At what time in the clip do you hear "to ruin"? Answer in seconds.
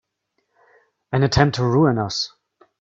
1.57-1.99